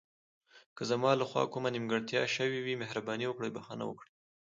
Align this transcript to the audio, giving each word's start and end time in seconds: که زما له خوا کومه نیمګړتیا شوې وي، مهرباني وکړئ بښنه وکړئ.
که 0.75 0.83
زما 0.89 1.11
له 1.19 1.25
خوا 1.29 1.43
کومه 1.53 1.69
نیمګړتیا 1.75 2.21
شوې 2.35 2.59
وي، 2.61 2.73
مهرباني 2.83 3.25
وکړئ 3.27 3.49
بښنه 3.53 3.83
وکړئ. 3.87 4.11